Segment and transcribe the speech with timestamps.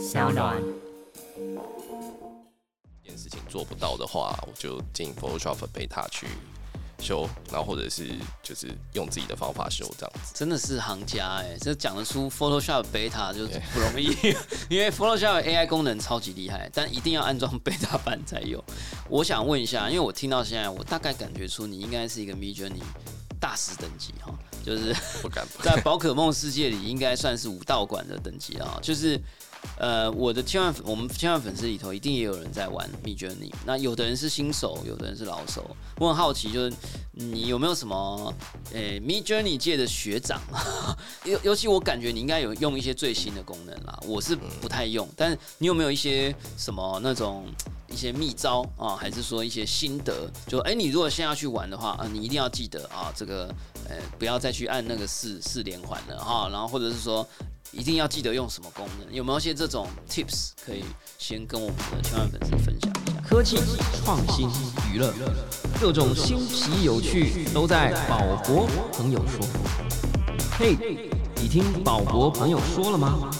[0.00, 0.56] 小暖。
[3.04, 6.26] 这件事情做不到的话，我就进 Photoshop Beta 去
[6.98, 8.08] 修，然后或者是
[8.42, 10.32] 就是用自己的方法修这样子。
[10.34, 14.16] 真的是行家哎、这讲得出 Photoshop Beta 就是不容易，
[14.70, 18.64] 因为 Photoshop AI 功能超级厉害，但一定要安装 Beta 版才有。
[19.10, 22.82] 我想问一下，因为我听到现在，我大概感觉出你应该是一个 Midjourney
[23.38, 24.32] 大师等级哈，
[24.64, 29.18] 就是不敢在宝可梦世界里应该算是武道馆的等级啊，就是
[29.78, 35.74] 呃，我的千万粉，我们千万粉丝里头一定也有人在玩 m i d Journey，那有的人是新手，有的人是老手。
[35.98, 36.76] 我很好奇，就是
[37.12, 38.34] 你有没有什么
[38.72, 40.40] 呃 Me Journey 界的学长？
[41.24, 47.46] 尤尤其我感觉你应该有用一些最新的功能啦，我是不太用，但你有没有一些什么那种？
[47.92, 50.30] 一些秘招啊，还是说一些心得？
[50.46, 53.52] 就哎、你如果现在要去玩的话啊，你一定要记得啊，这个
[53.88, 56.48] 呃，不要再去按那个四四连环了哈。
[56.52, 57.28] 然后或者是说，
[57.72, 59.14] 一定要记得用什么功能？
[59.14, 60.84] 有没有一些这种 tips 可以
[61.18, 63.20] 先跟我们的千万粉丝分享一下？
[63.22, 63.58] 科技、
[64.04, 64.50] 创新、
[64.92, 65.14] 娱乐，
[65.80, 69.46] 各种新奇有趣都在宝博朋友说。
[70.58, 70.76] 嘿，
[71.36, 73.30] 你听宝博朋友说了吗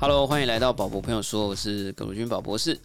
[0.00, 2.76] ？Hello，欢迎来到宝博朋友说，我是葛如君宝博士。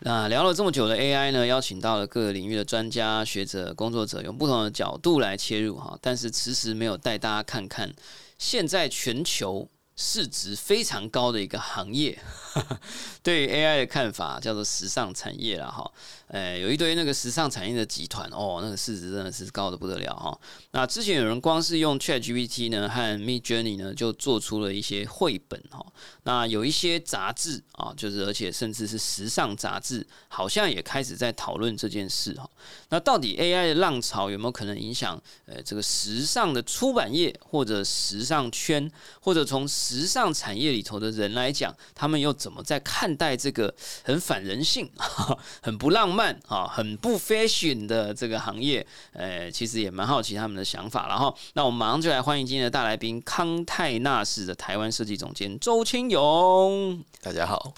[0.00, 7.92] 那聊了这么久的 AI 呢，邀请到了各个领域的专家学者、工作者，用不同的角度来切入哈，但是迟迟没有带大家看看
[8.38, 12.18] 现在全球市值非常高的一个行业，
[13.22, 15.90] 对于 AI 的看法叫做时尚产业了哈。
[16.28, 20.36] 呃，有一堆那个时尚产业的集团哦，那个市值真的是高的不得了哈。
[20.72, 25.84] 那之前有人光是用 ChatGPT 呢和 Mid Journey 呢，就做出了一些绘本哈。
[26.24, 32.50] 那有一些杂志啊，就是而且甚至是时尚杂志，好像也开始在讨论这件事哈。
[32.88, 38.90] 那到底 AI 的浪潮有没有可能影响呃这个时尚的出版业或者时尚圈，
[39.20, 44.88] 或者从时尚产业里头的人来讲，他们又怎么在看待这个很反人性、
[45.60, 48.86] 很不浪漫啊、很不 fashion 的这个行业？
[49.12, 51.08] 呃，其实也蛮好奇他们的想法。
[51.08, 57.02] 然后，那我们马上就来欢迎今天的大来宾康泰纳仕的台湾设计总监周清勇。
[57.20, 57.74] 大家好，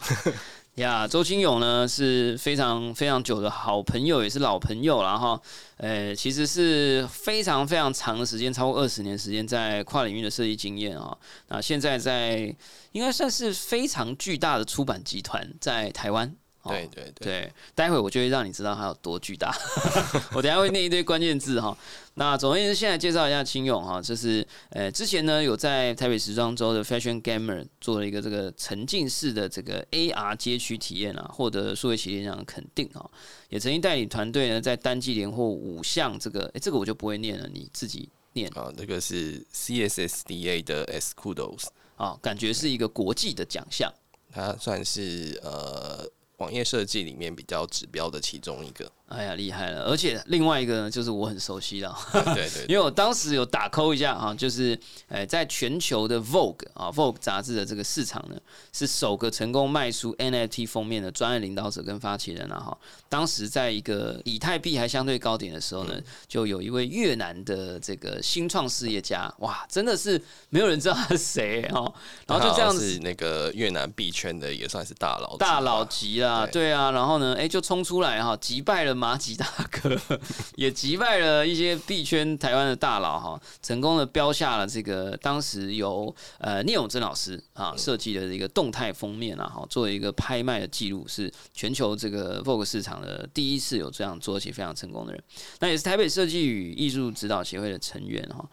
[0.79, 5.41] 呀周清勇呢是非常非常久的好朋友，也是老朋友了哈。
[5.79, 11.17] 呃，其实是非常非常长的时间，超过二十年时间在跨领域的设计经验啊。
[11.49, 12.55] 那现在在
[12.93, 16.33] 应该算是非常巨大的出版集团在台湾。
[16.69, 19.55] 哦对对对，对，待会我就会让你知道它有多巨大。
[20.35, 21.77] 我等下会念一堆关键字哈。
[22.15, 33.09] 那总而言之，现在介绍一下清勇哈，就是呃之前呢有在台北时装周的 Fashion Gamer 做了一个这个沉浸式的这个 AR 街区体验啊，获得数位企业奖的肯定啊。
[33.49, 43.93] 也曾经带领团队呢在单季连获五项这个，哎这个我就不会念了，你自己念啊，那个是 CSSDA 的 Escudos，啊，感觉是一个国际的奖项。
[44.31, 46.07] 它算是呃
[46.39, 48.91] 网页设计里面比较指标的其中一个。
[49.09, 49.85] 哎呀，厉害了！
[49.85, 52.67] 而且另外一个呢，就是我很熟悉的， 对对对。
[52.69, 58.37] 因为我当时有打扣一下哈，就是呃，在全球的 Vogue 啊 Vogue 杂志的这个市场呢，
[58.73, 62.79] 是首个成功卖出 NFT 封面的专业领导者跟发起人啊哈。
[63.09, 65.99] 当时在一个以太币还相对高点的时候呢，
[66.29, 71.91] 就有一位越南的这个新创事业家，哇，真的是没有人知道他是谁哦，
[72.27, 76.59] 然后就这样子那个越南币圈的也算是大佬，大佬级啦，对。
[76.59, 79.97] 对啊，然后呢，哎、就冲出来哈，击败了马吉大哥，
[80.57, 95.23] 也击败了一些币圈台湾的大佬哈，成功的标下了这个当时由呃聂永真老师啊设计的一个动态封面啊，哈，作为一个拍卖的记录，是全球这个 Vogue 市场的第一次有这样做而且非常成功的人，
[95.61, 98.45] 那也是台北设计与艺术指导协会的成员哈。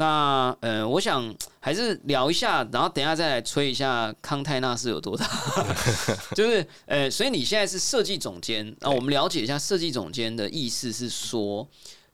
[0.00, 5.28] 那呃，我想还是聊一下，然后等一下再来吹一下康泰纳是有多大，
[6.34, 11.68] 就是呃，所以你现在是设计总监，那我们了解一下设计总监的意思是说。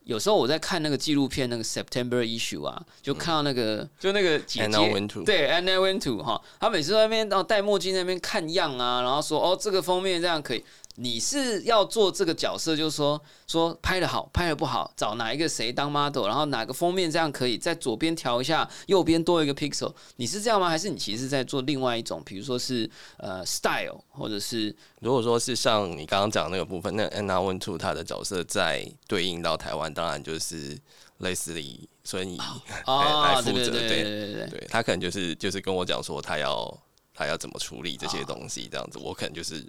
[0.05, 10.63] 有时候我在看那个纪录片，那个 September issue 啊，就看到那个、 就那个姐姐 Anna Wintour 对 Anna Wintour 哈，她每次在那边然后戴墨镜那边看样啊，然后说哦这个封面这样可以，
[10.97, 20.69] 你是要做这个角色，就是说说拍的好，拍的不好，找哪一个谁当 model，然后哪个封面这样可以，在左边调一下，右边多一个 pixel，你是这样吗？
[20.69, 30.79] 还是你其实是在做另外一种，比如说是呃 style，或者是如果说是像你刚刚讲那个部分，那 Anna One Two 她的角色在对应到台湾，当然就是
[31.19, 32.39] 类似于孙怡
[32.85, 36.81] 啊， 来负责，对对对对，对，他可能就是就是跟我讲说他要
[37.13, 39.65] 他要怎么处理这些东西，这样子，我可能就是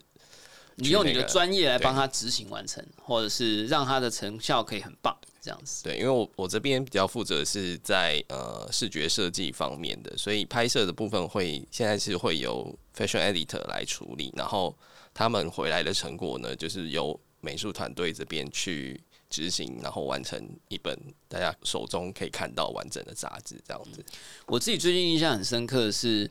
[0.76, 5.84] 你用你的专业来帮他执行完成，或者是让他的成效可以很棒，这样子。
[5.84, 14.76] 对，因为我我这边比较负责是在呃视觉设计方面的，所以拍摄的部分会现在是会由 fashion editor 来处理，然后
[15.14, 19.00] 他们回来的成果呢，就是由美术团队这边去
[19.30, 20.98] 执行，然后完成一本
[21.30, 24.04] 大家手中可以看到完整的杂志这样子。
[24.46, 26.30] 我自己最近印象很深刻的是，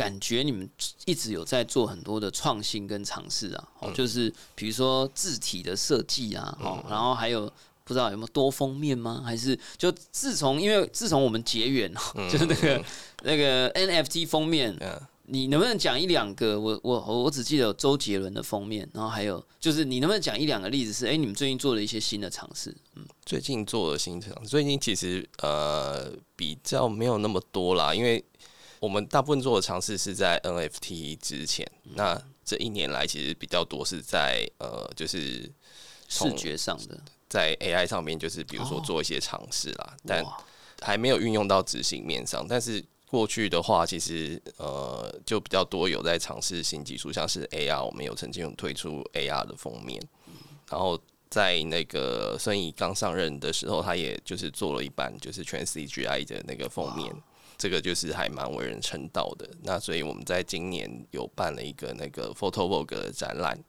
[0.00, 0.68] 感觉你们
[1.04, 7.52] 一直有在做很多的创新跟尝试啊，哦，就是比如说字体的设计啊，哦，然后还有。
[7.82, 9.20] 不知道有没有多封面吗？
[9.26, 11.92] 还是就自从因为自从我们结缘，
[12.30, 12.84] 就是那个
[13.24, 16.60] 那个 NFT 封面，嗯，你能不能讲一两个？
[16.60, 21.06] 我我我只记得有周杰伦的封面，然后还有就是你能不能讲一两个例子是？
[21.06, 22.72] 哎、你们最近做了一些新的尝试？
[22.94, 28.24] 嗯，最近做的新尝试，最近其实呃比较没有那么多啦，因为
[28.80, 35.50] 我们大部分做的尝试是在 NFT 之前，那这一年来其实比较多是在呃就是视
[36.08, 36.98] 从觉上的，
[37.28, 38.82] 在 AI 上面，就是比如说哦。
[38.84, 40.42] 做一些尝试啦，但哇
[40.80, 42.46] 还没有运用到执行面上。
[42.48, 50.02] 但是过去的话，其实呃就比较多有在尝试新技术，像是 AR，我们有曾经有推出 AR 的封面，
[50.70, 50.98] 然后
[51.28, 57.14] 在那个孙怡刚上任的时候，他也就是做了一版就是全 CGI 的那个封面。
[57.60, 63.62] 这个就是还蛮为人称道的，那所以我们在今年有办了一个那个 photo book 的展览，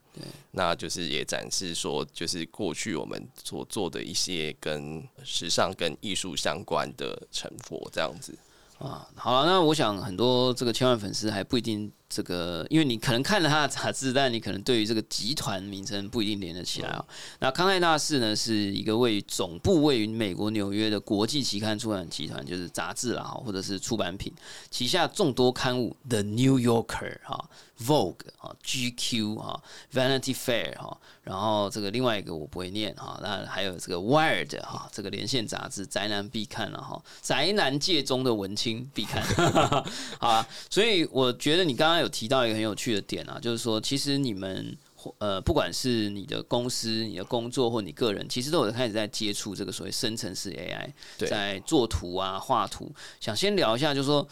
[0.52, 8.34] 那就是也展示说，就是过去我们所做的一些跟时尚、跟艺术相关的成果，这样子。
[8.80, 17.06] 啊，好了，那我想很多这个千万粉丝还不一定这个，因为你可能看了他的杂志，但你可能对于这个集团名称不一定连得起来啊、
[17.40, 24.34] 那康奈纳仕呢，是一个位于总部位于美国纽约的国际期刊出版集团，就是杂志啦，哈或者是出版品，
[24.70, 27.50] 旗下众多刊物，The New Yorker 哈、
[27.82, 29.64] Vogue 啊、GQ 啊、
[29.94, 39.24] Vanity Fair 哈、然后这个另外一个我不会念哈，那还有这个 Wired 哈，这个连线杂志，宅男必看了哈，宅男界中的文青必看，
[40.20, 40.48] 好啊。
[40.70, 44.78] 所以我觉得你刚刚有提到一个很有趣的点啊，就是说其实你们。
[45.18, 50.92] 呃，不管是你的公司、你的工作或你个人，其实都有开始在接触这个所谓生成式 AI，
[51.28, 52.88] 在做图啊、画图。
[53.20, 54.28] 想先聊一下，就是说，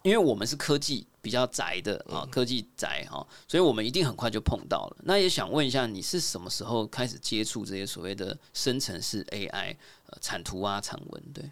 [0.00, 4.96] 因为我们是科技比较宅的啊，科技宅哈，所以我们一定很快就碰到了。
[5.02, 11.22] 那也想问一下，你是什么时候开始接触这些所谓的生成式 AI 呃产图啊、产文？
[11.34, 11.44] 对，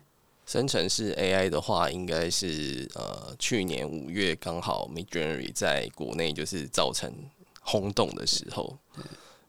[0.47, 7.13] 生成式 AI 的话，应该是呃去年五月刚好 Midjourney 在国内就是造成
[7.61, 8.77] 轰动的时候，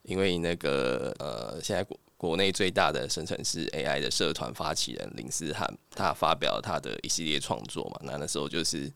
[0.04, 8.90] 因为那个呃现在国国内最大的生成式 AI 的社团发起人林思涵，他发表他的一系列创作嘛，那那时候就是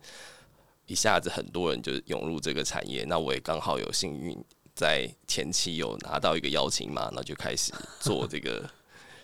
[0.85, 4.37] 一下子很多人就涌入这个产业，那我也刚好有幸运
[4.73, 8.69] 在前期有拿到一个邀请嘛，那就开始做这个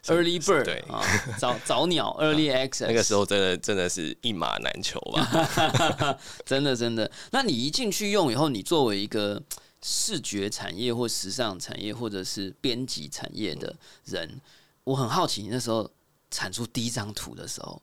[0.05, 1.01] Early Bird 对啊，
[1.37, 6.19] 早 早鸟 Early Access，那个时候真的真的是一马难求吧。
[6.45, 7.09] 真的真的。
[7.31, 9.41] 那你一进去用以后，你作为一个
[9.81, 14.41] 视觉产业或时尚产业或者是编辑产业的人，
[14.83, 15.89] 我很好奇，你那时候
[16.29, 17.81] 产出第一张图的时候，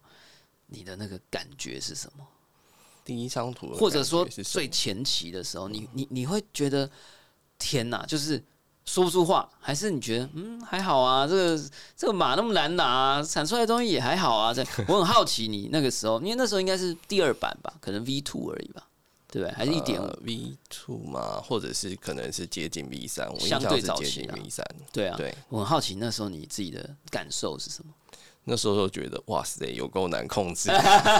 [0.66, 2.26] 你的那个感觉是什么？
[3.02, 6.88] 第一张图或者说最前期的时候，你你你会觉得
[7.58, 8.40] 天哪，就是
[8.92, 11.24] 说不出话，还是你觉得嗯还好啊？
[11.24, 14.52] 这个这个马那么难拿、产出来的东西也还好啊。
[14.52, 18.88] 这 我很好奇你那个时候，因为那时候应该是第二版吧，可能 V two 而已吧，
[19.30, 19.54] 对不对？
[19.54, 24.66] 还是一点？V two 嘛，或者是可能是接近 V 三，我印相对早期啊 V 三。
[24.92, 27.92] 对啊，对，我很好奇那时候你自己的感受是什么？
[28.44, 30.70] 那时候就觉得哇塞，有够难控制，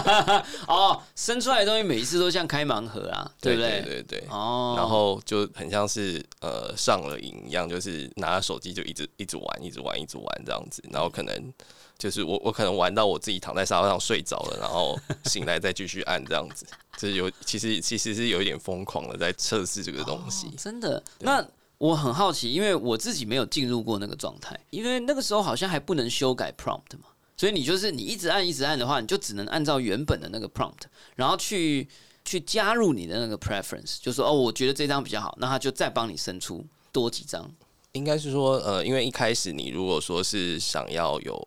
[0.67, 3.81] 哦，生出来的东西每一次都像开盲盒啊，对不对？
[3.81, 4.27] 对对对。
[4.29, 10.83] 哦，然后就很像是呃上了瘾一样，就是拿着手机就一直一直玩，一直玩，一直玩这样子。
[10.91, 11.53] 然后可能
[11.97, 16.65] 就是我我可能玩到我自己躺在沙发上睡着了，然后醒来再继续按这样子。
[16.97, 20.49] 就是有其实其实是有一点疯狂的在测试这个东西。
[20.57, 21.43] 真的，那
[21.77, 27.05] 我很好奇，因为我自己没有进入过那个状态，因为那个时候好像还不能修改 prompt 嘛，
[27.41, 30.83] 所以你就是你一直按一直按的话，你就只能按照原本的那个 prompt，
[31.15, 31.87] 然后去
[32.23, 37.51] 去加入你的那个 preference，就说哦，我觉得这张比较好，那他就再帮你生出多几张。
[37.93, 41.43] 应该是说，呃，因为一开始你如果说是想要有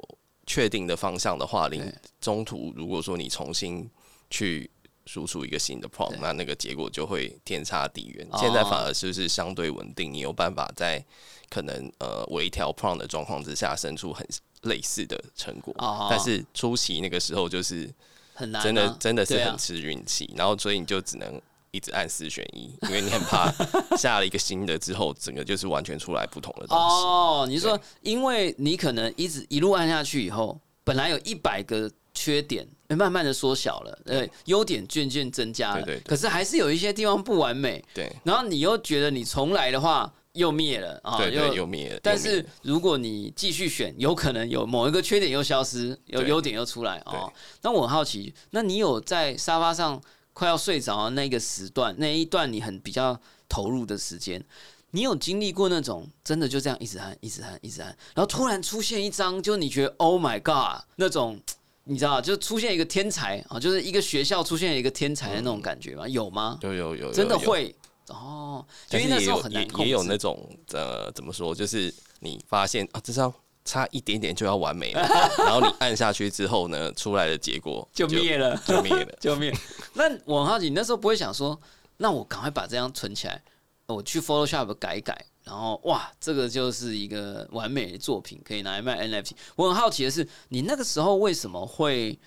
[0.49, 1.81] 确定的方向的话，你
[2.21, 3.89] 中途如果说你重新
[4.31, 4.69] 去
[5.07, 8.27] 输出一个新的 prompt，那那个结果就会天差地远。
[8.33, 11.05] 哦现在反而就是相对稳定，你有办法在
[11.49, 14.27] 可能呃微调 prompt 的状况之下生出很
[14.65, 15.75] 类似的成果。
[15.79, 17.89] 哦但是初期那个时候就是
[18.35, 21.41] 很难、啊，真的真的是很吃运气，然后所以你就只能
[21.71, 23.53] 一直按四选一，因为你很怕
[23.97, 26.85] 下了一个新的之后，整个就是完全出来不同的东西。
[26.85, 36.03] 哦，你说，因为你可能一直一路按下去以后，本来有一百个缺点，慢慢的缩小了，呃，优点渐渐增加了，对对对。
[36.05, 38.11] 可是还是有一些地方不完美，对。
[38.23, 41.99] 然后你又觉得你重来的话又灭了啊，对对，又灭了。
[42.03, 47.33] 但是如果你继续选，有可能有某一个缺点又消失，有对优点又出来哦。
[47.63, 50.01] 那我很好奇，那你有在沙发上
[50.33, 54.45] 快要睡着的那个时段，那一段你很比较投入的时间，
[54.91, 61.41] 你有经历过那种真的就这样一直按、一直按、一直按，然后突然出现一张，就你觉得 Oh my God 那种。
[61.87, 66.09] 你知道，就出现一个天才啊，就是一个学校出现一个天才的那种感觉吗？
[66.09, 66.59] 有吗？
[66.63, 67.77] 有有有有真的有会
[68.09, 69.85] 哦，因但为那时候是也有也。
[69.87, 70.39] 也有那种
[70.73, 73.33] 呃，怎么说，就是你发现啊，这张
[73.65, 75.01] 差一点点就要完美了，
[75.39, 79.13] 然后你按下去之后呢，出来的结果就灭了，就灭了。
[79.19, 79.53] 就灭！
[79.95, 81.59] 那我很好奇，你那时候不会想说，
[81.97, 83.43] 那我赶快把这张存起来，
[83.87, 89.31] 我去 Photoshop 改一改，然后哇，这个就是一个完美的作品，可以拿来卖 NFT。
[89.57, 92.19] 我很好奇的是，你那个时候为什么会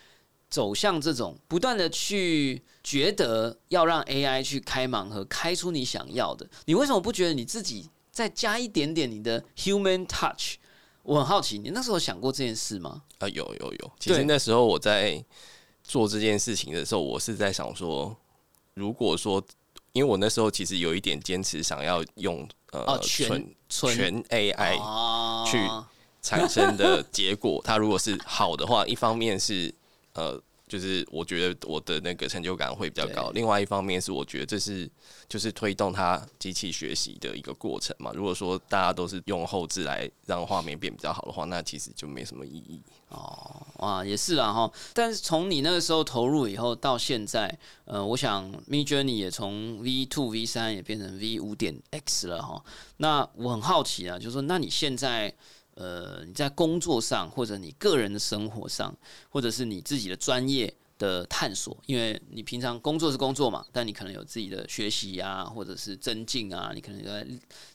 [0.49, 6.47] 走向这种不断的去觉得要让 AI 去开盲盒，开出你想要的？
[6.65, 10.55] 你为什么不觉得你自己再加一点点你的 human touch？
[11.03, 13.01] 我很好奇，你那时候想过这件事吗？
[13.19, 13.91] 啊，有有有。
[13.99, 15.23] 其实那时候我在
[15.83, 18.15] 做这件事情的时候，我是在想说，
[18.73, 19.41] 如果说，
[19.93, 25.57] 因为我那时候其实有一点坚持，想要用呃哦全纯纯全 AI 哦去
[26.21, 29.73] 产生的结果，它如果是好的话，一方面是
[30.17, 34.89] 呃，就是我觉得我的那个成就感会比较高；，另外一方面是我觉得这是
[35.29, 38.11] 就是推动它机器学习的一个过程嘛。
[38.15, 42.81] 如果说大家都是用后置来让画面变比较好的话，那其实就没什么意义。
[43.09, 44.69] 哦，哇，也是啦哈。
[44.93, 52.61] 但是从你那个时候投入以后到现在，呃，我想 Mid Journey 也从 V two V 三也变成 V 五点 X 了哈。
[52.97, 55.33] 那我很好奇啊，就是说，那你现在
[55.77, 58.95] 呃你在工作上，或者你个人的生活上，
[59.29, 67.27] 或者是你自己的专业的探索，因为你平常工作是工作嘛，但你可能有自己的学习啊，或者是增进啊，你可能在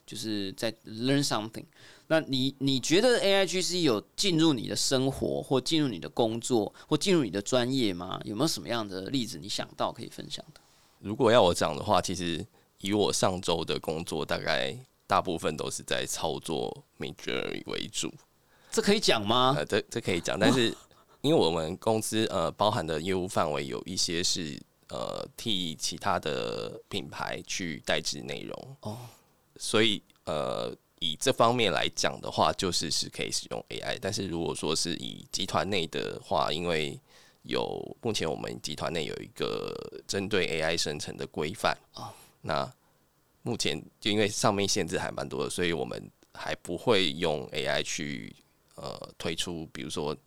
[0.05, 1.65] 就是在 learn something。
[2.07, 8.19] 那你你觉得 A I G C 有进入你的生活，或进入你的工作，或进入你的专业吗？
[8.25, 10.59] 有没有什么样的例子你想到可以分享的？
[10.99, 12.45] 如果要我讲的话，其实
[12.79, 18.13] 以我上周的工作，大概大部分都是在操作 Midjourney 为主。
[18.71, 19.53] 这可以讲吗？
[19.57, 20.75] 呃，这这可以讲，但是
[21.21, 28.97] 因为我们公司呃包含的业务范围有一些是呃替其他的品牌去代制内容哦，
[29.57, 33.97] 所以呃以这方面来讲的话，就是是可以使用 AI。
[34.01, 36.99] 但是如果说是以集团内的话，因为
[37.43, 42.09] 有目前我们集团内有一个针对 AI 生成的规范哦
[42.41, 42.69] 那
[43.43, 48.35] 目前就因为上面限制还蛮多的，所以我们还不会用 AI 去
[48.75, 50.17] 呃推出，比如说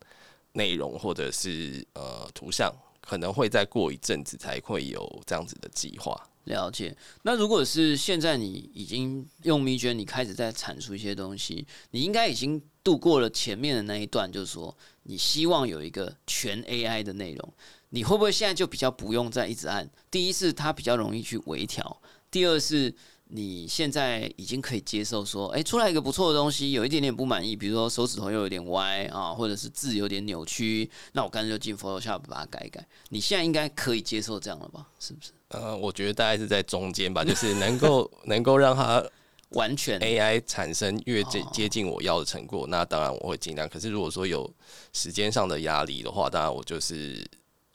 [0.53, 6.15] 内容或者是呃图像，可能会再过一阵子才会有这样子的计划。
[6.45, 6.95] 了解。
[7.23, 17.53] 那如果是现在你已经用 m i j 你开始在产出一些东西，你应该已经度过了前面的那一段，就是说你希望有一个全 AI 的内容，
[17.89, 19.89] 你会不会现在就比较不用再一直按？
[20.09, 22.01] 第一是它比较容易去微调，
[22.37, 22.93] 第二是
[23.29, 32.87] 你现在已经可以接受说，哎、出来一个不错的东西，有一点点不满意，比如说手指头又有点歪啊，或者是字有点扭曲，那我干脆就进 Photoshop 把它改一改。
[33.09, 34.85] 你现在应该可以接受这样了吧？
[34.99, 35.31] 是不是？
[35.47, 39.03] 呃，我觉得大概是在中间吧，就是能够 能够让它
[39.49, 43.67] 完全 AI 产生越接哦接近我要的成果，那当然我会尽量。
[43.67, 44.47] 可是如果说有
[44.93, 47.27] 时间上的压力的话，当然我就是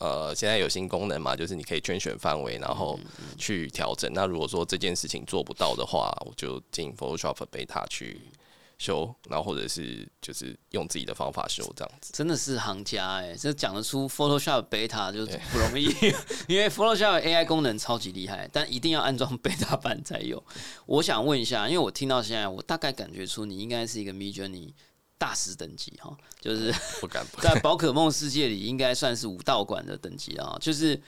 [0.02, 2.98] 呃，现在有新功能嘛，就是你可以圈选范围，然后
[3.38, 4.10] 去调整。
[4.12, 8.20] 那如果说这件事情做不到的话，我就进 Photoshop Beta 去
[8.78, 12.12] 修，然后或者是就是用自己的方法修这样子。
[12.12, 15.84] 真的是行家哎、这讲得出 Photoshop Beta 就不容易，
[16.48, 20.42] 因为 Photoshop AI 功能超级厉害，但一定要安装 Beta 版才有。
[20.86, 24.72] 我想问一下，因为我听到现在，我大概感觉出你应该是一个 Mid Journey
[25.22, 27.54] 大师等级哈，就是不敢不敢。
[27.54, 31.00] 在宝可梦世界里应该算是武道馆的等级啊，就是。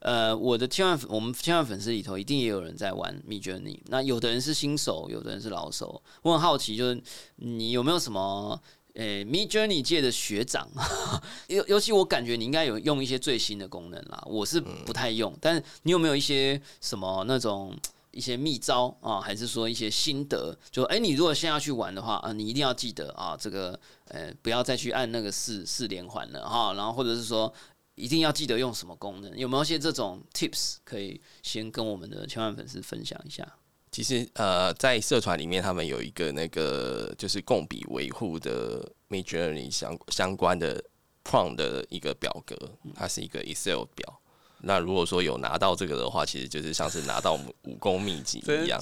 [0.00, 3.80] 呃，我的千万粉，我们千万粉丝里头一定也有人在玩 Mid Journey。
[3.86, 6.00] 那有的人是新手，有的人是老手。
[6.22, 7.02] 我很好奇，就是
[7.34, 8.62] 你有没有什么
[8.94, 10.68] 呃 Mid Journey 界的学长？
[11.50, 15.36] 尤尤其我感觉你应该有用一些最新的功能啦，我是不太用。
[15.40, 17.76] 但是你有没有一些什么那种
[18.18, 20.58] 一些秘招啊，还是说一些心得？
[20.70, 27.54] 就哎、你如果现在要去玩的话啊，你一定要记得啊，这个呃不要再去按那个四四连环了哈，然后或者是说。
[28.00, 29.36] 一定要记得用什么功能？
[29.36, 33.44] 有没有一些这种 tips 可以先跟我们的千万粉丝分享一下？
[33.90, 40.80] 其实呃，在社团里面，他们有一个那个就是共笔维护的 Mid Journey 相相关的
[41.24, 42.56] Prompt 的一个表格，
[42.94, 44.20] 它是一个 Excel 表。
[44.60, 48.80] 那如果说有拿到这个的话，其实就是像是拿到武功秘籍一样，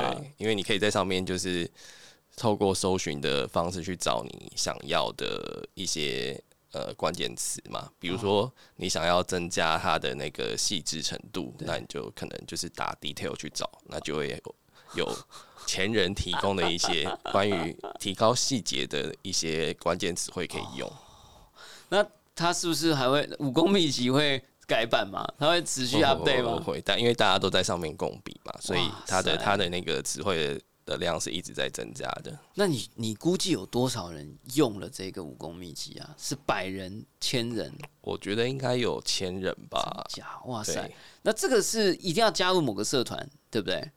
[0.00, 1.70] 对，因为你可以在上面就是
[2.36, 6.38] 透过搜寻的方式去找你想要的一些
[6.72, 14.54] 呃关键词嘛，比如说你想要增加它的那个细致程度，那你就可能就是打 detail 去找，那就会有
[14.96, 15.18] 有
[15.66, 20.92] 前人提供的一些 关于提高细节的一些关键词会可以用。
[21.88, 22.04] 那
[22.34, 25.26] 它是不是还会武功秘籍会改版嘛？
[25.38, 26.58] 它会持续 update 吗？
[26.58, 32.38] 不会，但因为大家都在上面共笔嘛，所以它的它的那个词汇的量是一直在增加的。
[32.54, 36.14] 那你你估计有多少人用了这个武功秘籍啊？
[36.18, 37.72] 是百人、千人？
[38.02, 40.04] 我觉得应该有千人吧。
[40.10, 40.40] 假？
[40.44, 40.90] 哇塞！
[41.22, 43.90] 那这个是一定要加入某个社团，对不对？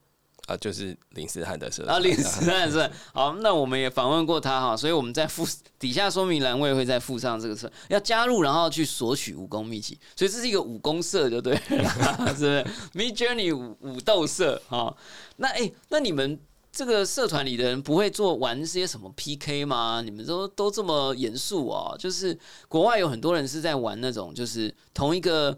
[0.47, 5.45] 啊，就是林思汉的社啊，林思汉社好，那我们也访问过他哈，所以我们在附
[5.77, 14.95] 底下说明栏位会再附上这个社，要加入然后去索取武功秘籍，所以这是一个武功社，就对了， 是不是？Mid Journey 武武斗社哈，
[15.35, 16.39] 那哎、那你们
[16.71, 20.01] 这个社团里的人不会做玩些什么 PK 吗？
[20.01, 21.93] 你们都都这么严肃哦？
[21.99, 22.37] 就是
[22.69, 25.57] 国外有很多人是在玩那种，就是同一个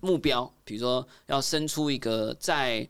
[0.00, 2.86] 目标，比如说要生出一个在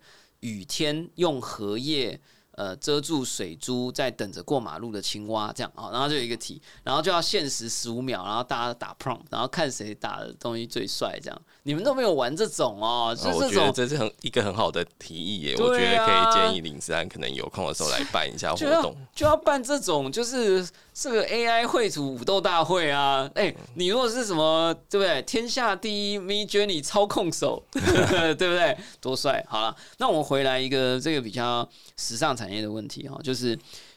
[0.46, 2.20] 雨天用荷叶
[2.56, 11.42] 呃遮住水珠，在等着过马路的青蛙，这样啊，然后就有一个题，然后就要限时十五秒，然后大家打 prompt，然后看谁打的东西最帅，这样。
[11.62, 13.50] 你们都没有玩这种哦，我是这种。
[13.50, 18.96] 觉得这是很一个很好的提议耶，啊我觉得可以建议林思安可能有空的时候来办一下活动。
[19.14, 23.28] 就要办这种，就是这个 AI 绘图武斗大会啊！
[23.34, 25.20] 哎、你如果是什么，对不对？
[25.22, 28.78] 天下第一 Mid Journey 操控手， 对不对？
[29.00, 29.44] 多帅！
[29.48, 33.50] 好了，那我们回来一个这个比较时尚产业的问题哈，就是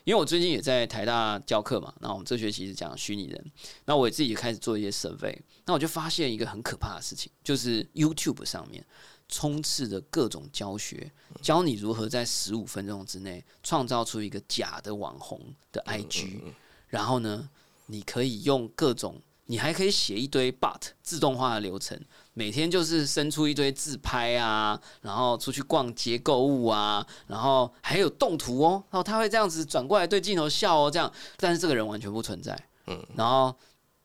[0.03, 3.51] 因为我最近也在台大教课嘛，那我们这学期是讲虚拟人，
[3.85, 8.85] 那我也自己开始做一些 survey，那我就发现一个很可怕的事情，就是 YouTube 上面。
[9.31, 15.39] 充斥着各种教学，教你如何在十五分钟之内创造出一个假的网红
[15.71, 16.39] 的 IG，
[16.87, 17.47] 然后呢，
[17.85, 22.01] 你可以用各种，你还可以写一堆 but 自动化的流程，
[22.39, 33.53] 每天就是生出一堆自拍啊，然后出去逛街购物啊，然后还有动图哦，然后他会这样子转过来对镜头笑哦，这样，但是这个人完全不存在，嗯，然后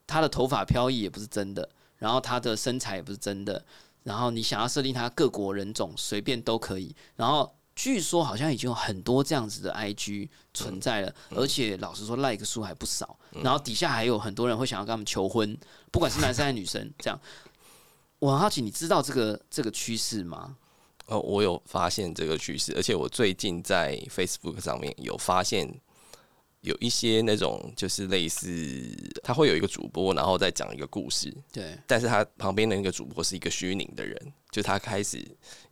[0.04, 3.64] 他的头发飘逸也不是真的，然后他的身材也不是真的，
[4.02, 15.56] 然后你想要设定他各国人种随便都可以，然后据说好像已经有很多这样子的 IG 存在了，而且老实说 like 数还不少，然后底下还有很多人会想要跟他们求婚，
[15.92, 17.16] 不管是男生还是女生，这样。
[18.24, 20.56] 我很好奇，你知道这个这个趋势吗？
[21.08, 25.70] 呃，我有发现这个趋势，而且我最近在 Facebook 上面有发现
[26.62, 28.42] 有一些那种就是类似，
[29.22, 35.22] 他会有一个主播，然后再讲一个故事，对，但是他旁边的那个主播是一个虚拟的人，就他开始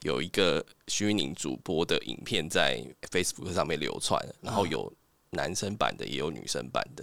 [0.02, 4.92] 有一个虚拟主播的影片在 Facebook 上面流传，然后有
[5.30, 7.02] 男生版的，也有女生版的。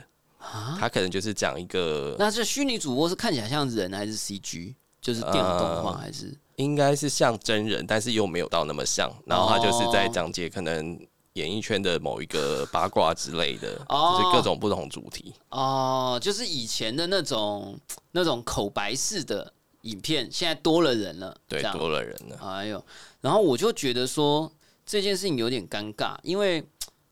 [0.79, 4.75] 他可能就是讲一个，那这虚拟主播是看起来像人还是 CG？
[5.01, 6.37] 就是电脑动画呃还是？
[6.57, 9.09] 应该是像真人，但是又没有到那么像。
[9.25, 10.99] 然后他就是在讲解可能
[11.33, 15.33] 演艺圈的某一个八卦之类的，哦就是各种不同主题。
[15.51, 17.79] 哦，就是以前的那种
[18.11, 22.37] 那种口白式的影片，现在多了人了，对多了人了。
[22.41, 22.83] 哎呦，
[23.21, 24.51] 然后我就觉得说
[24.85, 26.61] 这件事情有点尴尬，因为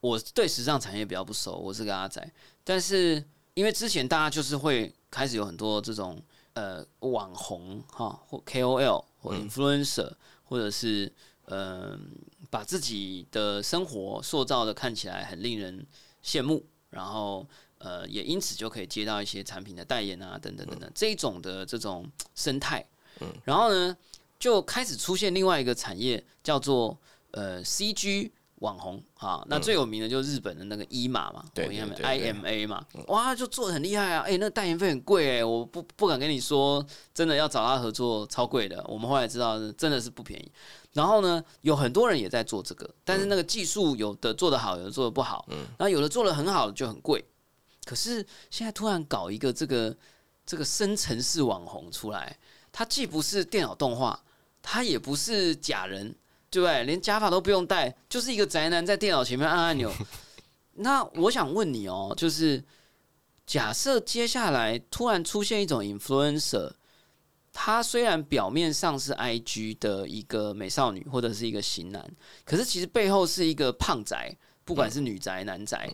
[0.02, 2.30] 我对时尚产业比较不熟，我是个阿仔，
[2.65, 3.23] 但是
[3.54, 6.21] 因为之前大家就是会开始有很多这种
[6.57, 10.11] 呃网红哈或 KOL 或 influencer，、
[10.43, 11.11] 或者是
[11.45, 11.97] 呃
[12.49, 15.85] 把自己的生活塑造的看起来很令人
[16.23, 17.47] 羡慕，然后。
[17.79, 22.83] 呃，也因此就可以接到一些产品的代言啊，等等等等，这一种的这种生态。
[23.43, 23.95] 然后呢，
[24.39, 26.97] 就开始出现另外一个产业，叫做
[27.29, 29.43] 呃 CG 网红啊。
[29.47, 34.23] 那最有名的就是日本的那个伊玛嘛，对对对对 IMA 嘛，哇，就做的很厉害啊！
[34.27, 38.83] 哎、那代言费很贵哎，我不不敢跟你说，真的要找他合作超贵的。
[38.87, 40.51] 我们后来知道真的是不便宜。
[40.93, 47.23] 然后呢，有很多人也在做这个，但是那个技术有的做得好，有的做得不好，然后有的做得很好就很贵。
[47.85, 49.95] 可是现在突然搞一个这个
[50.45, 52.37] 这个深层式网红出来，
[52.71, 54.19] 它既不是电脑动画，
[54.63, 56.15] 它也不是假人，
[56.49, 56.83] 对不对？
[56.83, 59.91] 连假发都不用戴，就是一个宅男在电脑前面按按钮。
[60.79, 62.63] 那我想问你哦，就是
[63.45, 66.71] 假设接下来突然出现一种 influencer，
[67.51, 72.07] 她虽然表面上是 IG 的一个美少女或者是一个型男，
[72.45, 75.89] 可是其实背后是一个胖宅，不管是女宅男宅，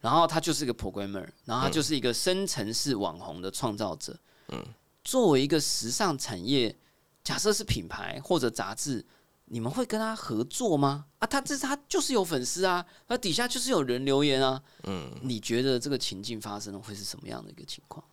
[0.00, 4.18] 然后他就是一个 programmer，然后他就是一个深层式网红的创造者。
[4.48, 4.62] 嗯，
[5.04, 6.76] 作为一个时尚产业，
[7.22, 9.04] 假设是品牌或者杂志，
[9.46, 11.06] 你们会跟他合作吗？
[11.18, 14.62] 啊，他这是他就是有粉丝啊，那底下就是有人留言啊。
[14.84, 18.04] 嗯，你觉得这个情境发生会是什么样的一个情况？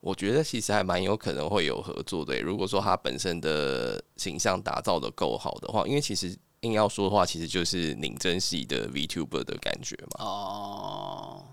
[0.00, 2.40] 我觉得其实还蛮有可能会有合作的。
[2.40, 10.24] 如果说他本身的形象打造的够好的话，因为其实硬要说的话，其实就是拧真系的 VTuber 的感觉嘛。
[10.24, 11.44] 哦，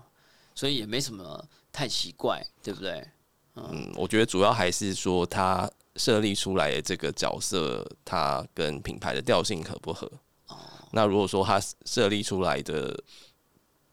[0.54, 3.06] 所以也没什么太奇怪，对不对？
[3.72, 10.10] 嗯，我觉得主要还是说他设立出来的这个角色，他跟品牌的调性合不合？
[10.48, 10.56] 哦，
[10.92, 12.98] 那如果说他设立出来的。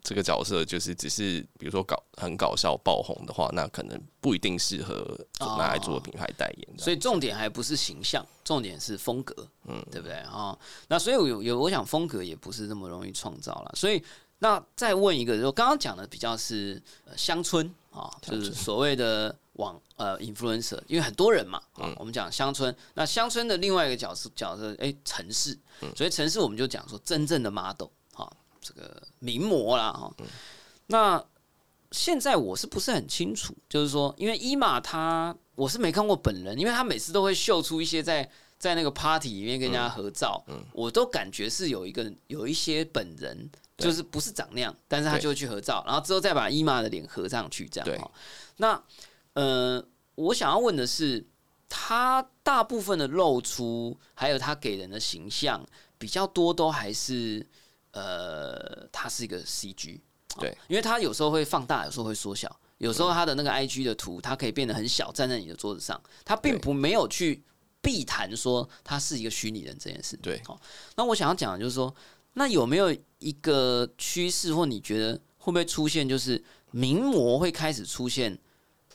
[0.07, 6.77] 这个角色就是只是比如说搞很搞笑爆红的话，那可能不一定适合拿来做品牌代言。
[6.77, 9.35] 所以重点还不是形象，重点是风格，
[9.67, 10.55] 嗯，对不对啊？
[10.87, 13.71] 那所以有有，我想风格也不是那么容易创造了。
[13.75, 13.99] 所以
[14.37, 16.79] 那再问一个，就刚刚讲的比较是
[17.17, 22.75] 乡村啊，就是所谓的网呃 influencer，因为很多人嘛，嗯，我们讲乡村。
[22.93, 25.57] 那乡村的另外一个角色角色，哎，城市，
[25.95, 27.87] 所以城市我们就讲说真正的 model。
[28.67, 30.11] 这个名模啦，哈，
[30.87, 31.23] 那
[31.91, 33.55] 现在我是不是很清楚？
[33.69, 38.27] 就是说，因为伊玛他我是没看过本人，因为他每次都会秀出一些在
[38.57, 48.11] 在那个 party 里面跟人家合照，我都感觉是有一个有一些本人，就是不是长那样，但是他就会去合照，然后之后再把伊玛的脸合上去，这样哈。
[48.57, 48.83] 那
[49.33, 49.85] 呃，
[50.15, 51.25] 我想要问的是，
[51.67, 55.65] 他大部分的露出，还有他给人的形象，
[55.97, 57.45] 比较多都还是。
[57.97, 60.01] 呃，他是一个 CG，
[60.37, 67.41] 对，因为他有时候会放大，有时候会缩小，有时候他的那个 IG 的图，它可以变得很小，站在你的桌子上，他并不没有去
[67.81, 70.17] 避谈说他是一个虚拟人这件事。
[70.17, 70.59] 对，好，
[70.97, 71.95] 那我想要讲的就是说，
[72.35, 78.37] 那有没有一个趋势，或你觉得会不会出现，就是名模会开始出现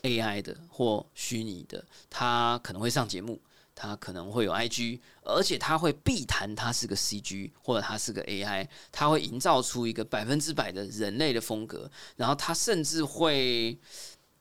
[0.03, 3.39] AI 的或虚拟的，他可能会上节目。
[3.73, 13.75] 他可能会有 IG，而且他会必谈他是个 CG 或者他是个 AI，他会营造出一个百分之百的人类的风格，然后他甚至会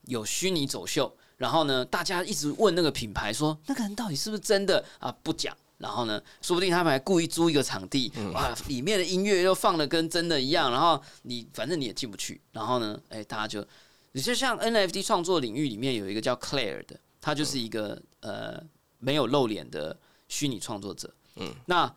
[0.02, 5.10] 有虚拟走秀，然后呢，大家一直问那个品牌说那个人到底是不是真的啊？
[5.22, 13.66] 不讲，然后呢，说不定他们还故意租一个场地，哇，里面的音乐又放的跟真的一样，然后你反正你也进不去，然后呢，哎，大家就
[14.12, 18.62] 你就像 NFT 创作领域里面有一个叫 Claire 的，他就是一个呃。
[19.02, 21.90] 没有露脸的虚拟创作者，嗯，那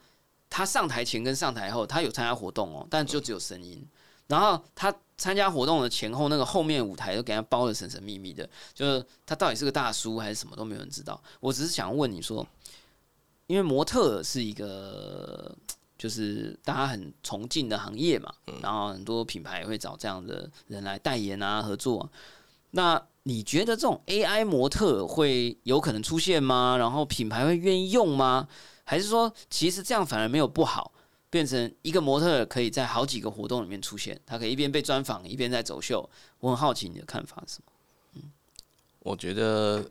[0.49, 3.85] 他上台前跟上台后，他有参加活动哦，但就只有声音。
[4.27, 11.21] 然后他参加活动的前后，那个后面舞台都给他包的神神秘秘的，就是他到底是个大叔还是什么都没有人知道。
[11.41, 12.47] 我只是想问你说，
[13.47, 15.55] 因为模特是一个
[15.97, 22.09] 就是大家很崇敬的行业嘛，然后很多品牌也会找这样的人来代言啊合作，
[22.71, 23.01] 那。
[23.25, 26.75] 你觉得这种 AI 模特会有可能出现吗？
[26.77, 28.45] 然后品牌会愿意用吗？
[28.83, 30.91] 还是说其实这样反而没有不好，
[31.29, 36.09] 变成一个模特可以在好几个活动里面出现，他可以一边被专访一边在走秀？
[36.41, 37.71] 我很好奇你的看法是什么？
[38.15, 38.23] 嗯，
[38.99, 39.81] 我觉得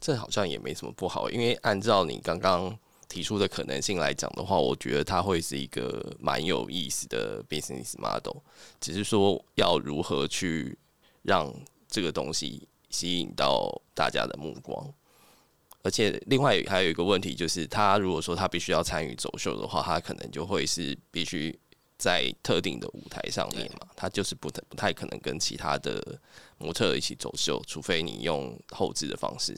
[0.00, 2.76] 这好像也没什么不好，因为按照你刚刚
[3.08, 8.38] 提出的可能性来讲的话，我觉得它会是一个蛮有意思的 business model，
[8.80, 10.78] 只是说要如何去
[11.22, 11.52] 让。
[11.92, 14.94] 这个东西吸引到大家的目光，
[15.82, 21.58] 而且另外还有一个问题就是，他如果说他必须要参与走秀的话，他可能就会是必须
[21.98, 26.00] 在特定的舞台上面嘛，他就是不太不太可能跟其他的
[26.58, 29.52] 模特一起走秀，除非你用后置的方式。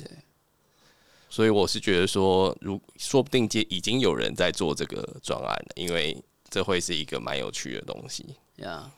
[1.33, 8.37] 所以我是觉得说，如说不定接已经有人在做这个专案了，因为这会是一个蛮有趣的东西。
[8.57, 8.93] 呀，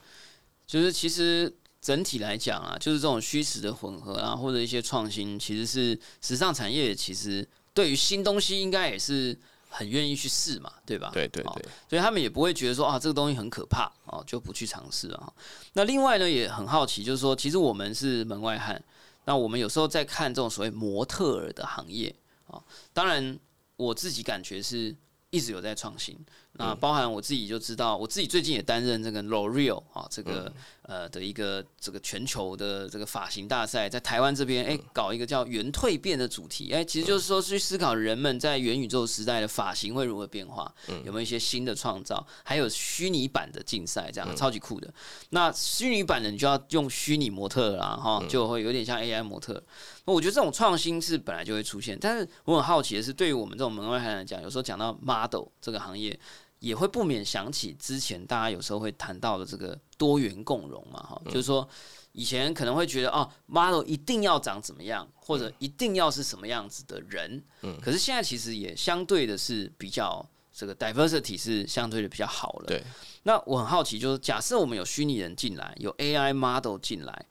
[0.67, 1.55] 就是其实。
[1.85, 9.37] 整体来讲啊，就是这种虚实的混合啊，或者一些创新，其实是时尚产业其实对于新东西应该也是
[9.69, 11.11] 很愿意去试嘛，对吧？
[11.13, 15.31] 对对对，所以他们也不会觉得说啊这个东西很可怕哦，就不去尝试啊。
[15.73, 18.83] 那另外呢，也很好奇，就是说其实我们是门外汉，
[19.25, 22.15] 那我们有时候在看这种所谓模特儿的行业
[22.47, 23.39] 啊，当然
[23.75, 24.95] 我自己感觉是
[25.29, 26.17] 一直有在创新。
[26.57, 30.53] 那包含我自己就知道，我自己最近也担任这个 L'Oreal 啊，这个、嗯。
[30.87, 40.71] 呃的一个这个全球的这个发型大赛，在台湾这边哎、搞一个叫元蜕变的主题，哎、其实就是说去思考人们在元宇宙时代的发型会如何变化，
[41.03, 44.93] 有没有一些新的创造，还有虚拟版的竞赛，这样、超级酷的。
[45.31, 49.59] 那虚拟版的你就要用虚拟模特啦，哈，就会有点像 AI 模特。
[50.05, 56.19] 那我觉得这种创新是本来就会出现，但是我很好奇的是，对于我们这种门外汉来讲，有时候讲到 model 这个行业，
[56.65, 61.67] 也会不免想起之前大家有时候会谈到的这个多元共融嘛，哈，就是说
[62.11, 72.83] 以前可能会觉得哦，model 一定要长怎么样，或者一定要是什么样子的人，嗯，可是现在其实也相对的是比较这个 diversity 是相对的比较好了，对。
[73.21, 77.25] 那我很好奇，就是假设我们有虚拟人进来，有 AI model 进来，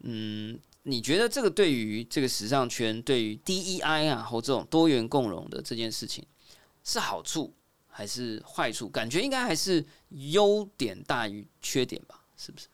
[0.00, 6.26] 嗯，你觉得这个对于这个时尚圈，对于 DEI 啊或这种多元共融的这件事情，
[6.82, 7.54] 是好处
[7.92, 8.88] 还是坏处？
[8.88, 12.20] 感觉应该还是优点大于缺点吧？
[12.36, 12.66] 是不是？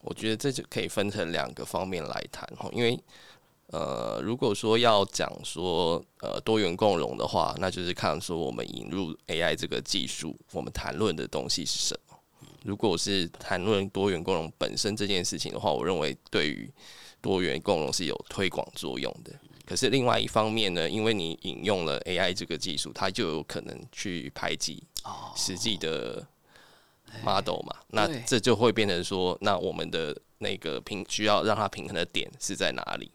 [0.00, 2.98] 我觉得这就可以分成两个方面来谈哈，因为
[3.68, 12.18] 呃，如果说要讲说呃多元共融的话，那就是看说我们引入 AI 这个技术，我们谈论的东西是什么。
[12.64, 16.70] 如果是谈论多元共融本身这件事情的话，我认为对于
[17.20, 19.32] 多元共融是有推广作用的。
[19.72, 24.84] 可是另外一方面呢，因为你引用了 AI 这个技术，它就有可能去排挤
[25.34, 26.22] 实际的
[27.24, 33.10] model 嘛，那这就会变成说，那我们的那个平需要让它平衡的点是在哪里？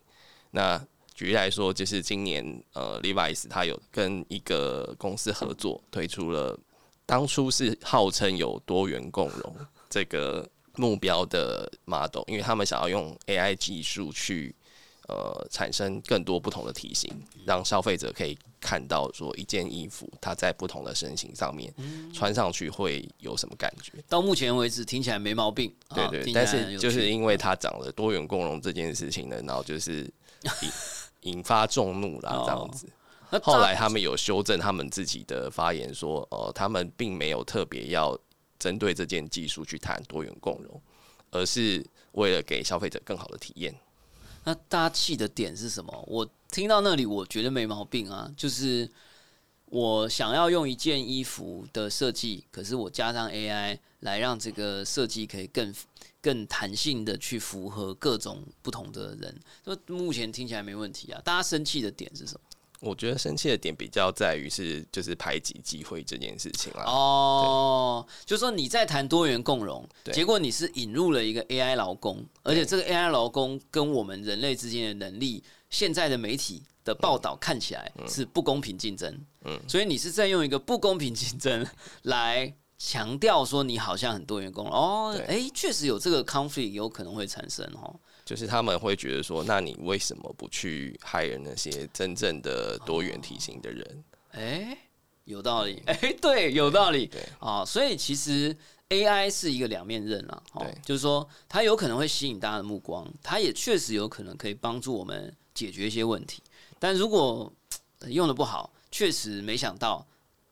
[0.50, 2.44] 那举例来说，就是今年
[2.74, 6.60] 呃，Levi's 它有跟一个公司合作，推出了
[7.06, 9.56] 当初是号称有多元共融
[9.92, 14.56] 这个目标的 model，因为他们想要用 AI 技术去
[15.08, 17.12] 呃产生更多不同的体型，
[17.46, 21.74] 让消费者可以看到说一件衣服它在不同的身形上面
[22.14, 23.94] 穿上去会有什么感觉。
[24.08, 30.04] 到目前为止听起来没毛病，啊对对，但是就是因为它长了多元共融这件事情呢，然后就是
[31.22, 32.88] 引引发众怒啦，这样子。
[33.30, 38.18] 那后来他们有修正他们自己的发言，说，呃，他们并没有特别要
[38.58, 40.82] 针对这件技术去谈多元共融，
[41.32, 43.76] 而是为了给消费者更好的体验。
[44.48, 46.06] 那大家气的点是什么？
[46.08, 48.90] 我听到那里，我觉得没毛病啊，就是
[49.66, 55.76] 我想要用一件衣服的设计，可是我加上 AI 来让这个设计可以更
[56.22, 59.38] 更弹性的去符合各种不同的人。
[59.66, 61.22] 就目前听起来没问题啊。
[61.26, 62.40] 大家生气的点是什么？
[62.80, 66.84] 我觉得生气的点比较在于是就是排挤机会这件事情啦。
[66.86, 79.14] 哦，就是说你在谈多元共融，对结果你是引入了一个 AI 劳工，而且这个 AI 劳工跟我们人类之间的能力，现在的媒体的报道看起来是不公平竞争，
[79.46, 81.66] 嗯所以你是在用一个不公平竞争
[82.04, 84.70] 来强调说你好像很多元工。
[84.70, 88.00] 哦，对哎，确实有这个 conflict 有可能会产生哦。
[88.28, 94.04] 就是他们会觉得说，那你为什么不去 hire 那些真正的多元体型的人？
[94.32, 94.78] 哎，
[95.24, 97.22] 有道理， 哎，对，有道理，对。
[97.40, 98.54] 啊，所以其实
[98.90, 106.44] AI 是一个两面刃啦，哦对，就是说它有可能会吸引大家的目光，它也确实有可能可以帮助我们解决一些问题，
[106.80, 107.50] 但如果
[108.00, 110.06] 呃用的不好，确实没想到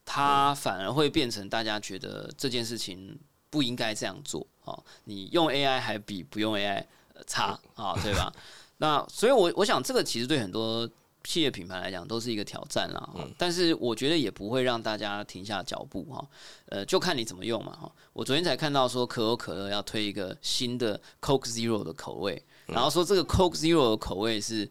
[0.06, 3.18] 它反而会变成大家觉得这件事情
[3.50, 6.86] 不应该这样做，哦，你用 AI 还比不用 AI 呃
[7.26, 8.32] 差啊，对吧？
[8.78, 10.88] 那所以我，我想这个其实对很多
[11.24, 13.00] 企业品牌来讲都是一个挑战啦。
[13.00, 16.28] 哈但是我觉得也不会让大家停下脚步哈。
[16.66, 17.90] 呃，就看你怎么用嘛哈。
[18.12, 24.70] 我昨天才看到说可口可乐要推一个新的 Coke Zero 的口味，然后说这个 Coke Zero 的口味是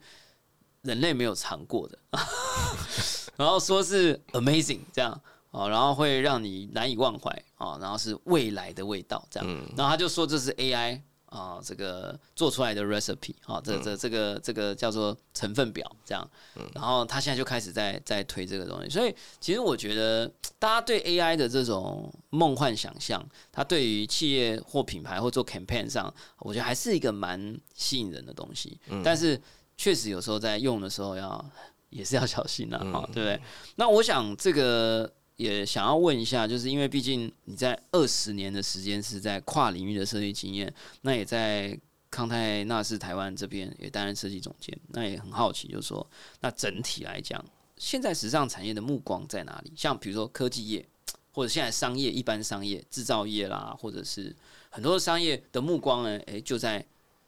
[0.84, 1.98] 人类没有尝过的，
[3.36, 5.20] 然后说是 amazing 这样。
[5.50, 11.02] 哦，然后会让你难以忘怀啊、然后是未来的味道这样，然后他就说这是 AI
[11.36, 16.30] 啊、这个做出来的 recipe 啊、这这这个这个叫做成分表这样，
[16.74, 29.40] 然后他现在就开始在在推这个东西，所以其实我觉得大家对 AI 的这种梦幻想象，它对于企业或品牌或做 campaign 上，我觉得还是一个蛮吸引人的东西，但是
[29.76, 31.44] 确实有时候在用的时候要
[31.90, 33.42] 也是要小心啊，哈、对不对？
[33.76, 41.78] 那我想这个也想要问一下，就是因为毕竟你在二十年的时间是在跨领域的设计经验，那也在
[42.10, 46.08] 康泰纳仕台湾这边也担任设计总监，那也很好奇，就是说，
[46.40, 47.44] 那整体来讲，
[47.78, 49.74] 现在时尚产业的目光在哪里？
[49.76, 50.88] 像比如说科技业，
[51.34, 54.34] 或者现在商业、一般商业、制造业啦，或者是
[54.70, 56.86] 很多的商业的目光呢，诶，就在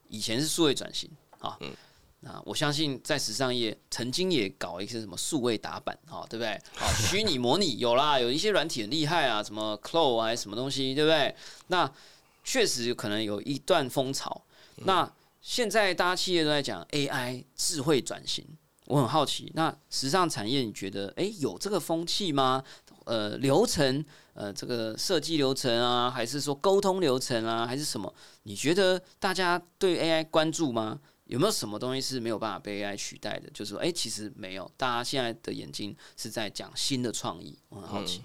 [0.07, 1.59] 以前是数位转型啊，
[2.21, 6.59] 那我相信在时尚业曾经也搞一些什么数位打板，哈，对不对？
[6.75, 11.35] 好，虚拟模拟有啦，有一些软体很厉害啊，什么 Clo 啊，还是什么东西，对不对？
[11.67, 11.89] 那
[12.43, 14.43] 确实可能有一段风潮。
[14.77, 18.43] 那现在大家企业都在讲 AI 智慧转型，
[18.85, 22.63] 我很好奇，那时尚产业你觉得，诶有这个风气吗？
[23.05, 24.03] 呃，流程，
[24.33, 28.13] 呃，这个设计流程啊，还是说沟通流程啊，还是什么？
[28.43, 30.99] 你觉得大家对 AI 关注吗？
[31.27, 33.49] 有没有什么东西是没有办法被 AI 取代的？
[33.51, 38.23] 就是说，哎、其实没有，大家现在的眼睛是在讲新的创意，我很好奇。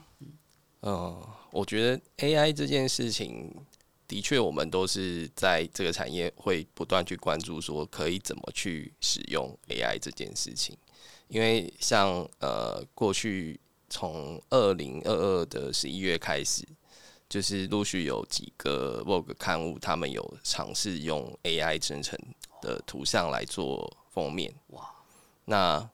[0.82, 3.54] 嗯，我觉得 AI 这件事情，
[4.08, 10.76] 的确我们都是在这个产业会不断去关注，说可以怎么去使用 AI 这件事情。
[11.28, 16.62] 因为像呃，过去从二零二二的十一月开始，
[17.28, 22.18] 就是陆续有几个 Vogue 刊物，他们有尝试用 AI 生成
[22.62, 24.50] 的图像来做封面。
[24.68, 24.90] 哇，
[25.44, 25.86] 那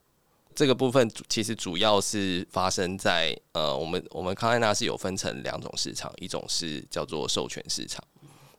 [0.55, 8.05] 这个部分主其实主要是发生在呃，我们我们康奈纳是有分成两种市场，一种是叫做授权市场，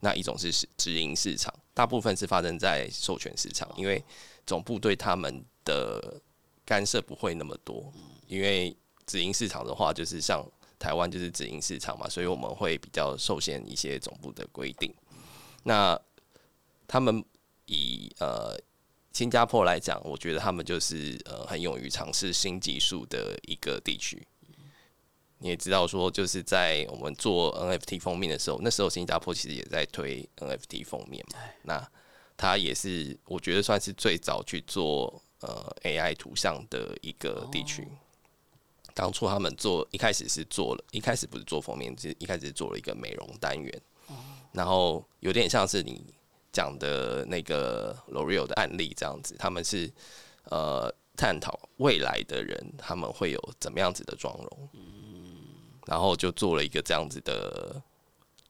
[0.02, 1.54] 那一种是是直营市场。
[1.74, 4.04] 大部分是发生在授权市场，因为
[4.46, 6.22] 总部对他们的
[6.66, 7.92] 干涉不会那么多。
[8.28, 10.46] 因为直营市场的话，就是像
[10.78, 14.94] 台湾就是直营市场嘛，所以我们会比较受限一些总部的规定。
[15.64, 16.00] 那
[16.88, 17.24] 他们
[17.70, 18.58] 以呃
[19.14, 24.26] 新加坡来讲，我觉得他们就是呃很勇于尝试新技术的一个地区。
[25.38, 31.40] 你也知道说，就是在我们做 NFT 封面的时候，那时候新加坡其实也在推 NFT 封面嘛。
[31.64, 31.92] 那
[32.36, 37.88] 它也是我觉得算是最早去做呃 AI 图像的一个地区。
[38.94, 43.82] 当初他们做一开始是做了，一开始不是做封面，是一开始是做了一个美容单元，
[44.52, 46.04] 然后有点像是你
[46.52, 49.92] 讲的那个 L'Oreal 的案例这样子，他们是
[50.46, 54.90] 呃探讨未来的人他们会有怎么样子的妆容，嗯
[55.88, 57.82] 然后就做了一个这样子的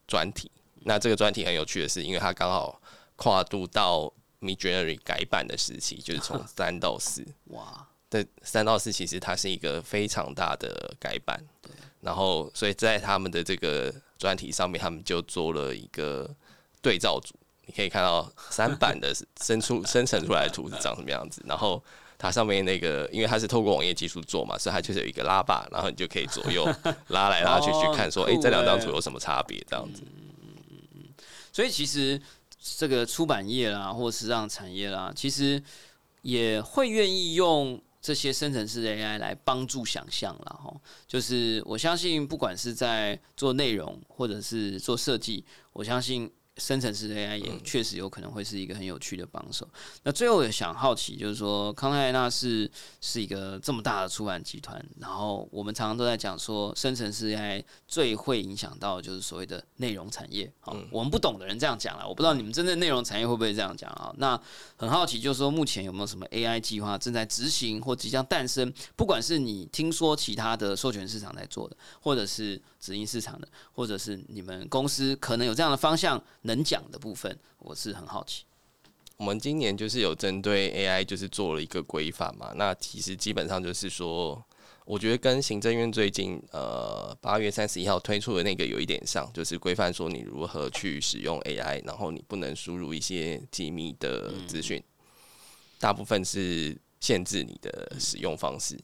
[0.07, 0.51] 专题。
[0.81, 2.81] 那这个专题很有趣的是，因为它刚好
[3.15, 7.25] 跨度到 Mid Journey 改版的时期，就是从 三到四。
[7.45, 16.29] 哇，对三到四其实它是一个非常大的改版，对然后所以在他们的这个专题上面，他们就做了一个
[16.81, 17.35] 对照组，
[17.69, 21.81] 你可以看到三版的生出 生成出来的图是长什么样子，然后
[22.17, 26.65] 它上面那个因为它是透过网页技术做嘛，所以它就是有一个拉把，然后你就可以左右
[27.09, 30.01] 拉来拉去去看说，哎、酷这两张欸图有什么差别这样子。
[31.53, 32.19] 所以其实
[32.77, 35.61] 这个出版业啦，或是让产业啦，其实
[36.23, 40.59] 也会愿意用这些生成式的 AI 来帮助想象了。
[40.63, 40.73] 哈。
[41.07, 49.67] 就是我相信，不管是在做内容或者是做设计，我相信生成式的 AI 也确实有可能会是一个很有趣的帮手。
[50.03, 52.69] 那最后也想好奇，就是说康泰纳是
[53.01, 60.51] 是一个这么大的出版集团，然后我们常常都在讲说，生成式 AI 最会影响到的就是所谓的内容产业。
[60.59, 64.13] 好，我们不懂的人这样讲了，我不知道你们真正内容产业会不会这样讲啊？
[64.17, 64.39] 那
[64.75, 68.71] 很好奇，就是说目前有没有什么 AI 计划正在执行或即将诞生？
[68.95, 78.43] 不管是你听说其他的授权市场在做的，或者是直营市场的，或者是你们公司可能有这样的方向能讲的部分，我是很好奇。
[79.17, 84.41] 我们今年就是有针对 AI 就是做了一个规范嘛，那其实基本上就是说，
[84.85, 94.81] 我觉得跟行政院最近呃八月三十一号推出的那个有一点像，就是规范说你如何去使用 AI，然后你不能输入一些机密的资讯，
[95.79, 98.79] 大部分是限制你的使用方式。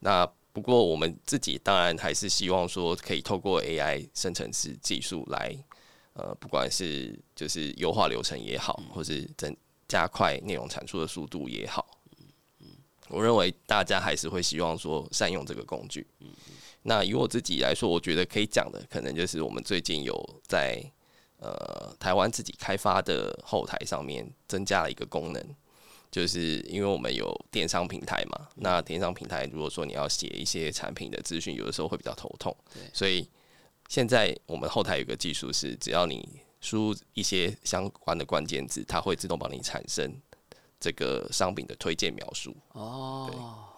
[0.00, 5.54] 那不过我们自己当然还是希望说，可以透过 AI 生成式技术来。
[6.16, 9.52] 呃，不管是就是优化流程也好，或是增
[9.88, 11.84] 加快内容产出的速度也好，
[13.08, 16.06] 我认为大家还是会希望说善用这个工具。
[16.82, 20.14] 那以我自己来说，我觉得可以讲的，可能就是我们最近有
[20.46, 20.80] 在
[21.38, 25.44] 呃台湾自己开发的后台上面增加了一个功能，
[26.14, 32.56] 就是因为我们有电商平台嘛，那电商平台如果说你要写一些产品的资讯，有的时候会比较头痛，
[32.92, 33.28] 所以。
[33.86, 36.26] 现在我们后台有个技术是，只要你
[36.58, 40.10] 输入一些相关的关键字，它会自动帮你产生
[40.80, 42.56] 这个商品的推荐描述。
[42.72, 43.30] 哦，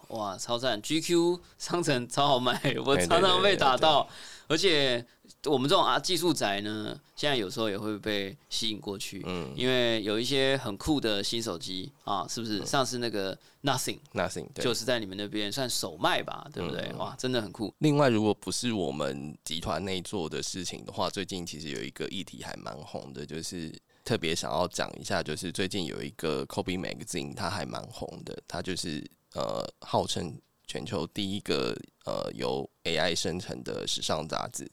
[0.07, 2.53] 哇，超赞！GQ 商城超好卖，
[2.85, 4.07] 我常常被对对打到，
[4.47, 5.05] 而且
[5.45, 12.65] 我们这种啊技术宅呢，现在有时候也会被吸引过去，嗯因为有一些很酷的新手机啊，是不是？
[12.65, 14.63] 上次那个 Nothing，Nothing 对。
[14.63, 16.89] 就是在你们那边算首卖吧，对不对？
[16.93, 17.73] 嗯哇，真的很酷。
[17.79, 23.73] 另外，如果不是我们集团内做的事情的话，最近其实有一个议题还蛮红的，就是
[24.05, 34.69] 特别想要讲一下，就是最近有一个 Kobe Magazine，它还蛮红的，它就是呃号称全球第一个呃由 AI 生成的时尚杂志，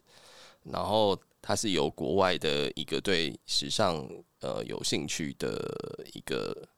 [0.65, 4.07] 然后它是由国外的一个对时尚
[4.41, 5.57] 呃有兴趣的
[6.13, 6.69] 一个，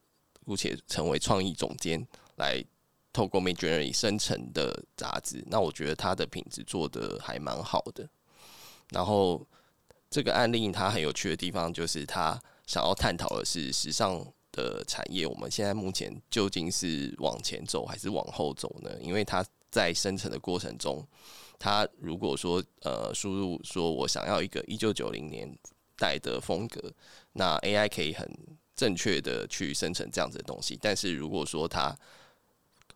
[0.44, 2.06] 姑且成为创意总监
[2.36, 2.64] 来。
[3.12, 8.06] 透过 Midjourney 生成的杂志，那我觉得它的品质做的还蛮好的。
[8.90, 9.42] 然后
[10.10, 14.22] 这个案例它很有趣的地方，就是它想要探讨的是时尚
[14.56, 18.90] 的产业，我们现在目前究竟是往前走还是往后走呢？
[19.02, 21.06] 因为它在生成的过程中，
[21.58, 25.46] 它如果说呃输入说我想要一个一九九零年
[25.98, 26.90] 代的风格，
[27.34, 28.26] 那 AI 可以很
[28.74, 30.78] 正确的去生成这样子的东西。
[30.80, 31.94] 但是如果说它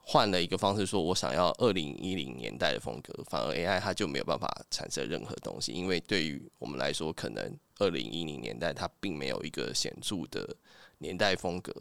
[0.02, 10.56] 换了一个方式说，我想要二零一零年代的风格，反而 AI 它就没有办法产生任何东西，因为对于我们来说，可能二零一零年代它并没有一个显著的
[11.01, 11.74] 年代风格。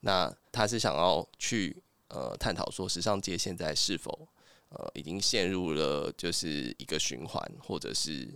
[0.00, 1.76] 那他是想要去
[2.08, 4.28] 呃探讨说，时尚界现在是否
[4.70, 8.28] 呃已经陷入了就是一个循环，或者是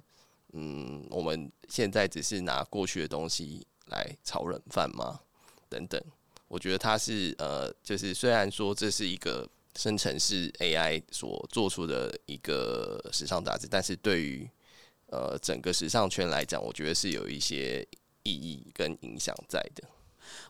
[0.52, 5.20] 嗯我们现在只是拿过去的东西来炒冷饭吗？
[5.68, 6.00] 等等。
[6.46, 14.48] 我觉得他是呃，就是虽然说这是一个生成式 AI 所做出的一个时尚杂志，但是对于
[15.06, 17.84] 呃整个时尚圈来讲，我觉得是有一些
[18.22, 19.82] 意义跟影响在的。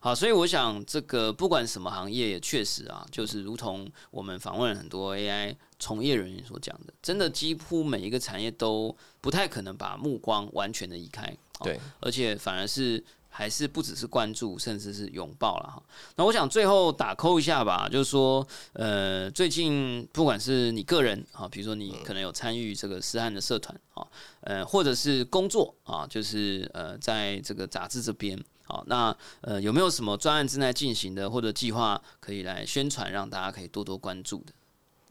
[0.01, 11.35] 好，所以我想这个不管什么行业，也确实啊，就是如同我们访问了很多 AI 从业人员所讲的，真的几乎每一个产业都不太可能把目光完全的移开。
[11.61, 13.03] 对，而且反而是。
[13.37, 15.83] 还是不只是关注，甚至是拥抱了哈。
[16.14, 24.07] 那我想最后打扣一下吧，就是说，呃，最近不管是你个人啊，比如说你可能有参与这个诗汉的社团啊，
[24.43, 34.52] 呃，或者是工作啊，就是呃，在这个杂志这边啊，那呃有没有什么专案正在进行的，或者计划可以来宣传，让大家可以多多关注的？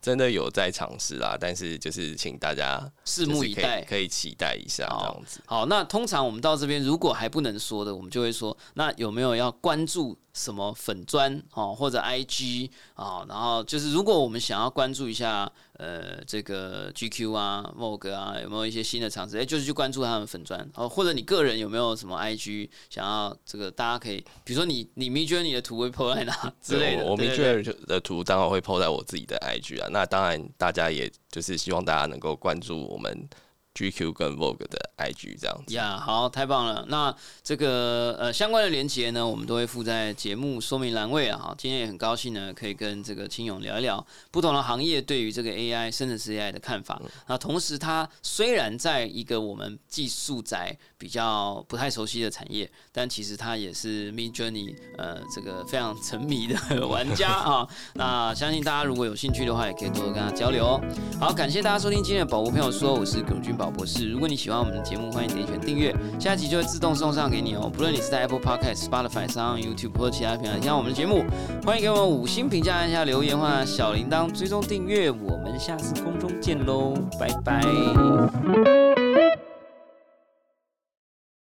[0.02, 5.40] 真的有在尝试啦，但是就是请大家拭目以待，可以期待一下这样子。
[5.46, 10.18] 好，那通常我们到这边，如果还不能说的，我们就会说，那有没有要关注？
[10.34, 19.38] 什么粉砖哦，或者 IG 啊，然后就是如果我们想要关注一下呃这个 GQ 啊、Vogue 啊，有没有一些新的尝试？
[19.38, 27.06] 哎，就是去关注他们粉砖哦，或者你个人有没有什么 IG 想要这个大家可以，比如说你你 Midjourney 你的图会 po 在哪 之类的？
[27.06, 29.88] 我 Midjourney 的图当然会 po 在我自己的 IG 啊。
[29.92, 33.30] 那当然大家也就是希望大家能够关注我们。
[33.74, 36.86] GQ 跟 Vogue 的 IG 这样子呀，好，太棒了。
[36.90, 41.40] 那这个呃相关的连接呢，我们都会附在节目说明栏位啊。
[41.40, 47.02] 好，今天也很高兴呢，可以跟这个青勇聊一聊不同的行业对于这个 AI 生成式 AI 的看法。
[47.28, 56.56] 那同时，它虽然在一个我们技术宅比较不太熟悉的产业，但其实它也是 Mid Journey 呃这个非常沉迷的
[56.88, 57.68] 玩家啊。
[57.94, 60.82] 那相信大家如果有兴趣的话，也可以多多跟他交流哦。
[61.20, 63.74] 好，感谢大家收听今天的宝物朋友说，我是葛军宝。
[63.74, 67.68] 博士，如果你喜欢我们的节目，欢迎点选订阅，下一集就会自动送上给你哦。
[67.74, 71.26] 不论你是在 Apple Podcast、Spotify 上、YouTube 或其他平台听我们的节目，
[71.66, 75.10] 欢迎给我们五星评价，按下留言或小铃铛追踪订阅。
[75.10, 77.62] 我们下次空中见喽，拜拜。